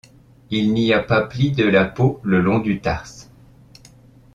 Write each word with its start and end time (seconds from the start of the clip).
Il 0.49 0.73
n'y 0.73 0.93
a 0.93 1.03
pas 1.03 1.21
pli 1.21 1.51
de 1.51 1.63
la 1.63 1.85
peau 1.85 2.19
le 2.23 2.41
long 2.41 2.57
du 2.57 2.81
tarse. 2.81 3.29